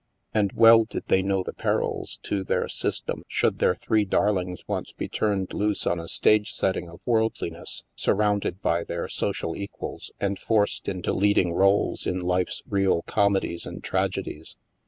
And 0.33 0.51
well 0.53 0.83
did 0.85 1.03
they 1.09 1.21
know 1.21 1.43
the 1.43 1.53
perils 1.53 2.17
to 2.23 2.43
their" 2.43 2.67
system" 2.67 3.21
should 3.27 3.59
their 3.59 3.75
three 3.75 4.03
darlings 4.03 4.67
once 4.67 4.91
be 4.91 5.07
turned 5.07 5.53
loose 5.53 5.85
on 5.85 5.99
a 5.99 6.07
stage 6.07 6.53
setting 6.53 6.89
of 6.89 7.01
worldliness, 7.05 7.83
surrounded 7.95 8.63
by 8.63 8.83
their 8.83 9.07
social 9.07 9.55
equals, 9.55 10.09
and 10.19 10.39
forced 10.39 10.87
into 10.89 11.13
leading 11.13 11.53
roles 11.53 12.07
in 12.07 12.21
life's 12.21 12.63
real 12.67 13.03
comedies 13.03 13.67
and 13.67 13.83
tragedies. 13.83 14.55